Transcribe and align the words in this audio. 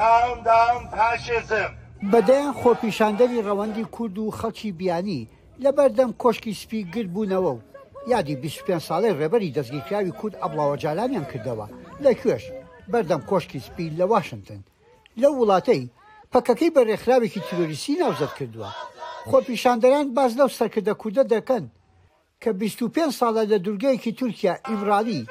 داوم 0.00 0.40
داوم 0.50 0.82
پاشێزم 0.94 1.70
بەدەیان 2.12 2.52
خۆپیشاندەری 2.62 3.44
ڕەوەندی 3.46 3.84
کورد 3.96 4.18
و 4.18 4.30
خەڵکی 4.38 4.70
بیانی 4.78 5.28
لە 5.64 5.70
بەردەم 5.78 6.10
کۆشکی 6.22 6.54
سپی 6.60 6.84
گرد 6.94 7.10
بوونەوە 7.14 7.50
و 7.54 7.60
یادی 8.06 8.36
25 8.36 8.82
ساڵی 8.88 9.14
ڕێبەری 9.20 9.54
دەستگیرکراوی 9.56 10.10
کورد 10.12 10.34
ئەبڵاوە 10.42 10.76
جالانیان 10.82 11.24
کردەوە 11.32 11.66
لە 12.04 12.12
کوێش 12.20 12.44
بەردەم 12.92 13.22
کۆشکی 13.30 13.60
سپی 13.66 13.90
لە 13.98 14.02
واشنگتن 14.04 14.60
لە 15.20 15.28
وڵاتەی 15.38 15.88
پەکەکەی 16.32 16.70
بە 16.74 16.80
ڕێکخراوێکی 16.88 17.40
تروریسی 17.50 17.96
ناوزەت 18.02 18.32
کردووە 18.38 18.70
خۆپیشاندەران 19.30 20.06
باز 20.16 20.32
لەو 20.38 20.48
سەرکردە 20.58 20.94
کووردە 21.00 21.24
دەکەن 21.34 21.64
کە 22.42 22.48
25 22.52 23.12
ساڵە 23.20 23.42
لە 23.52 23.58
دورگەیەکی 23.64 24.12
تورکیا 24.18 24.54
ئیمرالی 24.68 25.26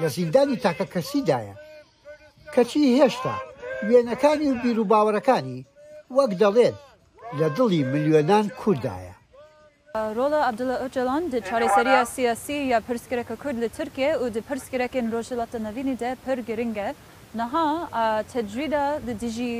لە 0.00 0.06
زیندانی 0.16 0.56
تاکە 0.64 0.86
کەسیدایە 0.94 1.54
کەچی 2.54 2.94
هێشتا 3.00 3.36
وێنەکانی 3.88 4.48
و 4.52 4.54
بیر 4.62 4.78
و 4.80 4.84
باوەڕەکانی 4.92 5.60
وەک 6.16 6.30
دەڵێن 6.42 6.74
لە 7.38 7.46
دڵی 7.56 7.82
ملیۆنان 7.92 8.46
کووردایە 8.60 9.14
ڕۆڵە 10.16 10.40
عبدڵە 10.48 10.76
ئۆجلان 10.82 11.22
د 11.32 11.34
چارەسەریا 11.48 12.02
سیاسی 12.16 12.58
یا 12.72 12.78
پرسکرەکە 12.86 13.34
کورد 13.42 13.56
لە 13.64 13.68
تورکێ 13.76 14.10
و 14.22 14.24
د 14.36 14.38
پرسکرەکەن 14.48 15.06
ڕۆژڵاتە 15.14 15.58
نەوینی 15.66 15.98
دە 16.02 16.10
پر 16.24 16.38
گرنگە 16.48 16.88
نەها 17.38 17.68
تەجویدا 18.32 18.86
د 19.06 19.08
دیژی 19.22 19.54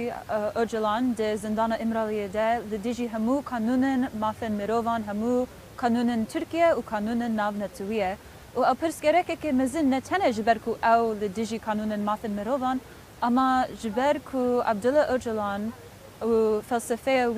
ئۆجلان 0.56 1.04
د 1.18 1.22
زندانە 1.44 1.76
ئمراڵیە 1.82 2.28
دە 2.36 2.48
د 2.72 2.74
دیژی 2.84 3.10
هەموو 3.14 3.44
کانونن 3.50 4.00
مافن 4.22 4.52
مرۆڤان 4.58 5.02
هەموو 5.08 5.46
کانونن 5.82 6.20
تورکیا 6.32 6.68
و 6.74 6.80
کانونن 6.92 7.32
ناونەتویە 7.40 8.10
و 8.58 8.60
ئەو 8.68 8.76
پرسکرەکەکە 8.82 9.50
مەزن 9.60 9.86
نەتەنە 9.94 10.28
ji 10.36 10.42
ber 10.48 10.58
ku 10.64 10.72
ew 10.94 11.02
li 11.20 11.28
dijî 11.38 11.58
kanûnên 11.66 12.00
mafin 12.08 12.30
mirovan 12.38 12.78
Ama 13.22 13.68
jiber 13.82 14.16
ku 14.32 14.42
Abdullah 14.64 15.06
Öcalan 15.14 15.62
û 16.22 16.62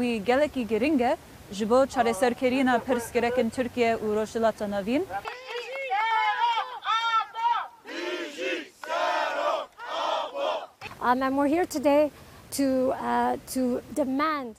wî 0.00 0.10
gelekî 0.30 0.62
ji 1.56 1.64
bo 1.70 1.78
û 4.05 4.06
rojhilata 4.19 4.66
navîn. 4.70 5.02
Um, 11.05 11.22
and 11.22 11.34
we're 11.36 11.48
here 11.56 11.66
today 11.66 12.11
to, 12.52 12.92
uh, 12.92 13.36
to 13.55 13.80
demand 13.96 14.55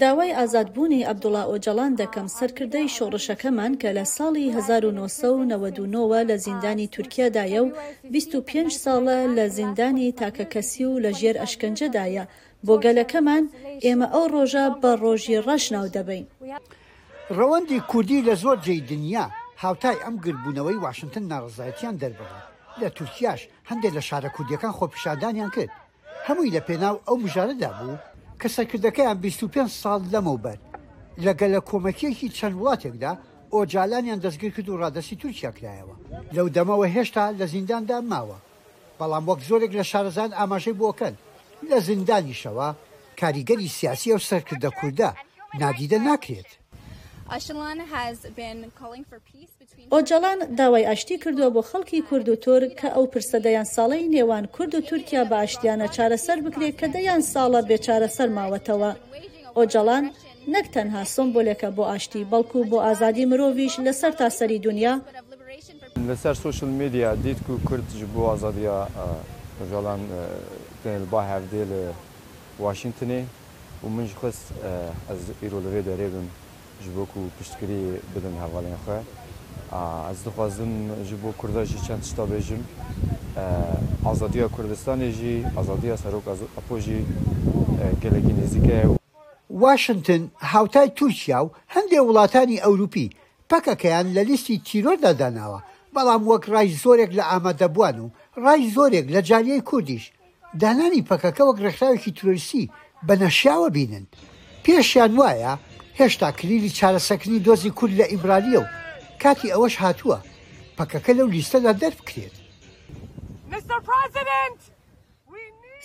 داوای 0.00 0.32
ئازادبوونی 0.38 1.04
ئەبدوڵا 1.08 1.42
ئۆجەڵان 1.52 1.92
دەکەم 2.02 2.26
سەرکردەی 2.38 2.88
شۆڕشەکەمان 2.96 3.72
کە 3.80 3.88
لە 3.98 4.04
ساڵی 4.16 4.46
1992ەوە 4.56 6.20
لە 6.30 6.36
زیندانی 6.46 6.86
تورکیادایە 6.94 7.60
و 7.66 7.70
25 8.10 8.78
ساڵە 8.84 9.18
لە 9.36 9.46
زیندانی 9.58 10.12
تاکەکەسی 10.20 10.84
و 10.90 11.00
لە 11.04 11.10
ژێر 11.20 11.36
ئەشکنجەدایە 11.42 12.24
بۆ 12.66 12.74
گەلەکەمان 12.84 13.44
ئێمە 13.84 14.08
ئەو 14.14 14.26
ڕۆژە 14.34 14.66
بە 14.82 14.90
ڕۆژی 15.02 15.42
ڕەش 15.46 15.64
ناو 15.76 15.86
دەبین. 15.94 16.24
ڕەوەندی 17.36 17.80
کوردی 17.90 18.24
لە 18.28 18.34
زۆر 18.42 18.56
جێی 18.64 18.80
دنیا 18.90 19.26
هاوتای 19.62 19.96
ئەم 20.04 20.14
گربوونەوەی 20.24 20.78
واشنگتن 20.84 21.24
ناڕزایەتیان 21.32 21.96
دەربەوە 22.02 22.34
لە 22.80 22.88
تورکیاش 22.96 23.40
هەندێک 23.70 23.92
لە 23.98 24.02
شارە 24.08 24.30
کوردیەکان 24.36 24.72
خۆپیشادانیان 24.78 25.50
کرد 25.56 25.70
هەمووی 26.26 26.54
لە 26.56 26.60
پێناو 26.68 26.96
ئەو 27.06 27.16
مژارەدا 27.24 27.70
بوو 27.78 27.96
کە 28.46 28.50
سەرکردەکەیان 28.56 29.18
25 29.22 29.70
ساڵ 29.82 30.00
لەمەوبەر 30.12 30.58
لەگە 31.24 31.46
لە 31.54 31.60
کۆمەکیەکی 31.70 32.32
چەند 32.38 32.54
وڵاتێکدا 32.60 33.12
ئۆجالانیان 33.54 34.20
دەستگیر 34.24 34.52
کرد 34.56 34.68
و 34.68 34.80
ڕادەسی 34.82 35.16
تورکیا 35.22 35.50
کرایەوە 35.58 35.96
لەو 36.36 36.48
دەمەوە 36.56 36.86
هێشتا 36.94 37.24
لە 37.38 37.44
زینداندا 37.52 37.98
ماوە 38.12 38.38
بەڵام 38.98 39.24
وەک 39.28 39.40
زۆرێک 39.48 39.72
لە 39.78 39.84
شارەزان 39.90 40.30
ئاماژەی 40.38 40.78
بۆکەن 40.82 41.14
لە 41.68 41.76
زیندانیشەوە 41.88 42.68
کاریگەری 43.20 43.74
سیاسی 43.78 44.12
ئەو 44.12 44.20
سەرکردە 44.30 44.70
کووردا 44.78 45.10
نادیدە 45.60 45.98
ناکرێت. 46.08 46.50
ئۆجەڵان 49.90 50.38
داوای 50.58 50.86
ئاشتی 50.88 51.16
کردووە 51.22 51.48
بۆ 51.54 51.62
خەڵکی 51.70 52.00
کورد 52.08 52.28
و 52.28 52.36
تۆرگ 52.44 52.70
کە 52.80 52.88
ئەو 52.96 53.04
پرسەدەیان 53.12 53.66
ساڵی 53.76 54.04
نێوان 54.14 54.44
کورد 54.56 54.74
و 54.74 54.80
تورکیا 54.88 55.22
بە 55.30 55.36
ئاشتیانە 55.42 55.88
چارەسەر 55.96 56.38
بکرێت 56.44 56.74
کە 56.80 56.86
دەیان 56.94 57.22
ساڵە 57.32 57.60
بێچارەسەر 57.68 58.28
ماوەتەوە 58.36 58.90
ئۆجەڵان 59.56 60.04
نەک 60.54 60.66
تەنها 60.74 61.02
سۆمبولێکە 61.14 61.68
بۆ 61.76 61.82
ئاشتی 61.90 62.26
بەڵکو 62.32 62.58
بۆ 62.70 62.78
ئازادی 62.86 63.24
مرۆڤش 63.30 63.74
لەسەر 63.86 64.12
تاسەری 64.20 64.58
دنیا 64.66 64.94
لەسەر 66.08 66.34
سوشل 66.44 66.70
میدیا 66.80 67.08
دیت 67.24 67.38
و 67.50 67.54
کورتج 67.68 68.00
بۆ 68.14 68.22
ئازادیە 68.30 68.76
ئۆژەڵان 69.58 70.00
با 71.12 71.20
هەفتێ 71.30 71.62
لە 71.70 71.80
واشنگتنێ 72.64 73.20
و 73.84 73.88
منج 73.96 74.10
خست 74.20 74.44
ئەز 75.08 75.20
ئیرۆ 75.42 75.58
لەوێ 75.64 75.82
دەرێبم 75.90 76.28
ji 76.82 76.90
bo 76.96 77.06
ku 77.06 77.18
piştgirî 77.38 77.80
bidin 78.14 78.34
hevalên 78.42 78.76
xwe 78.82 78.98
ez 80.12 80.18
dixwazim 80.26 80.72
ji 81.08 81.16
bo 81.24 81.30
kurda 81.38 81.62
jî 81.70 81.78
çend 81.86 82.02
tişta 82.02 82.22
bêjim 82.30 82.62
e, 83.42 83.44
azadiya 84.08 84.46
Kurdistanê 84.46 85.10
jî 85.18 85.34
azadiya 85.60 85.96
serok 85.96 86.22
apo 86.60 86.78
jî 86.78 87.04
e, 87.80 87.84
gelekî 88.02 88.34
nêzike 88.40 88.78
Washington 89.64 90.20
هاوتای 90.52 90.88
تورکیا 90.98 91.38
و 91.46 91.48
هەندێک 91.74 92.02
وڵاتانی 92.08 92.56
ئەوروپی 92.64 93.06
پەکەکەیان 93.50 94.06
لە 94.16 94.22
لیستی 94.28 94.56
تیرۆردا 94.68 95.12
داناوە 95.20 95.60
بەڵام 95.94 96.22
وەک 96.30 96.44
ڕای 96.52 96.68
زۆرێک 96.84 97.10
لە 97.18 97.24
ئامادەبوان 97.30 97.96
و 98.04 98.08
ڕای 98.44 98.62
زۆرێک 98.76 99.06
لە 99.14 99.20
جاریای 99.28 99.66
کوردیش 99.70 100.04
دانانی 100.62 101.06
پەکەکە 101.10 101.42
وەک 101.48 101.58
ڕێکخراوێکی 101.64 102.12
تورسی 102.18 102.64
بە 103.06 103.14
نەشیاوە 103.22 103.68
بینن 103.76 104.04
پێشیان 104.64 105.12
وایە 105.20 105.52
هێشتا 106.00 106.28
کلیلی 106.38 106.70
چارەسەکنی 106.78 107.42
دۆزی 107.46 107.70
کورد 107.78 107.92
لە 108.00 108.06
ئیبرالیە 108.12 108.60
و 108.62 108.70
کاتی 109.22 109.52
ئەوەش 109.54 109.74
هاتووە 109.84 110.18
پەکەکە 110.78 111.12
لەو 111.18 111.28
لیستەدا 111.34 111.72
دەرفکرێت 111.82 112.34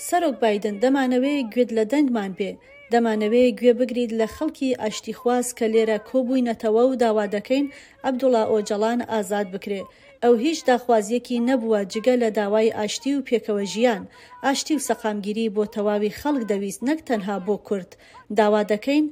سەرۆک 0.09 0.35
بادن 0.43 0.75
دەمانەوەی 0.83 1.45
گوێت 1.53 1.69
لە 1.77 1.83
دەنگمان 1.91 2.31
بێ 2.39 2.51
دەمانەوەی 2.91 3.55
گوێ 3.59 3.73
بگریت 3.79 4.11
لە 4.19 4.27
خەڵکی 4.35 4.77
ئاشتیخواز 4.81 5.45
کە 5.57 5.65
لێرە 5.73 5.97
کۆبووینەتەوە 6.09 6.83
و 6.87 6.93
داوا 7.03 7.25
دەکەین 7.35 7.65
ئەبدوڵا 8.03 8.43
ئۆجەڵان 8.51 8.99
ئازاد 9.11 9.47
بکرێ 9.55 9.81
ئەو 10.23 10.33
هیچ 10.45 10.59
داخوازیەکی 10.69 11.43
نەبووە 11.49 11.81
جگە 11.93 12.15
لە 12.23 12.29
داوای 12.39 12.75
ئاشتی 12.77 13.15
و 13.15 13.25
پێکەوە 13.27 13.63
ژیان 13.73 14.03
ئاشتی 14.45 14.75
و 14.77 14.83
سەقامگیری 14.87 15.51
بۆ 15.55 15.63
تەواوی 15.75 16.15
خەڵک 16.19 16.43
دەویست 16.51 16.81
نەک 16.89 16.99
تەنها 17.07 17.35
بۆ 17.47 17.55
کورت 17.67 17.91
داوا 18.37 18.61
دەکەین 18.71 19.05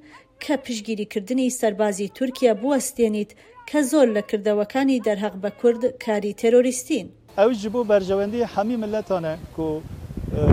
کە 0.43 0.55
پشگیریکردنی 0.65 1.47
سەربازی 1.59 2.07
تورکیا 2.17 2.53
بوەستێنیت 2.61 3.31
کە 3.69 3.79
زۆر 3.91 4.07
لە 4.15 4.21
کردەوەکانی 4.29 4.97
دەرهەق 5.07 5.35
بە 5.43 5.49
کورد 5.61 5.81
کاری 6.05 6.31
تەرۆریستین 6.41 7.07
ئەو 7.39 7.51
ji 7.61 7.67
بۆ 7.73 7.81
بەرژەوەندی 7.91 8.43
هەمی 8.53 8.77
ملەتانە 8.83 9.33
و 9.63 9.67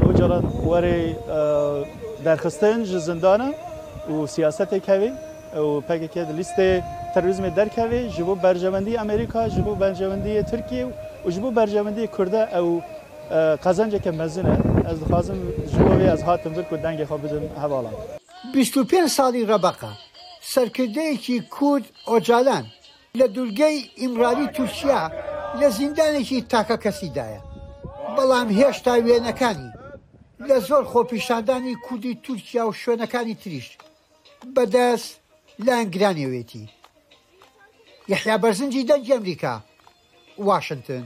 ئۆجاران 0.05 0.44
وەرە 0.73 0.97
دەرخستن 2.27 2.78
ji 2.91 2.97
زندانە 3.09 3.49
و 4.15 4.17
سیاستێک 4.34 4.84
هەوی 4.93 5.11
و 5.67 5.81
پێکێک 5.89 6.17
لیستێ 6.39 6.69
تەرویزمی 7.15 7.50
دەرکەوێ 7.59 8.00
ji 8.15 8.21
بۆ 8.27 8.34
بەرژەوەندی 8.44 8.99
ئەمریکا 9.03 9.41
ji 9.55 9.61
بۆ 9.67 9.73
بەرژەوەندی 9.83 10.43
تورکی 10.50 10.81
و 11.27 11.31
ji 11.34 11.39
بۆ 11.44 11.49
بەرژەوەندی 11.59 12.05
کووردە 12.15 12.43
ئەو 12.55 12.69
قەزەنجێکە 13.65 14.12
مەزنە 14.21 14.55
ئەس 14.87 14.97
دخوازم 15.03 15.39
ji 15.73 15.78
بۆ 15.87 15.94
ئەس 16.12 16.21
هاتم 16.28 16.53
بر 16.56 16.65
و 16.73 16.77
دەنگێ 16.84 17.06
خۆ 17.11 17.17
بدن 17.25 17.43
هەواڵان. 17.65 17.97
25 18.53 19.09
ساڵی 19.16 19.43
ڕەبقە 19.50 19.91
سەرکردەیەکی 20.53 21.37
کورد 21.56 21.84
ئۆجالان 22.10 22.66
لە 23.19 23.27
دوورگەی 23.34 23.78
ئیمرانی 24.00 24.49
تورکیا 24.56 25.03
لە 25.60 25.69
زیندانێکی 25.78 26.41
تاکە 26.53 26.77
کەسیدایە 26.84 27.41
بەڵام 28.16 28.49
هێشتا 28.59 28.94
وێنەکانی 29.06 29.71
لە 30.49 30.56
زۆر 30.69 30.84
خۆپیشاندانی 30.93 31.75
کوردی 31.87 32.19
تورکیا 32.25 32.62
و 32.67 32.76
شوێنەکانی 32.82 33.37
تریش 33.43 33.69
بەدەست 34.55 35.11
لانگرانیەوێتی 35.67 36.64
یەحیا 38.12 38.37
بەرزنجی 38.43 38.87
دەنج 38.91 39.06
ئەمریکا 39.12 39.55
وااشنگتن 40.46 41.05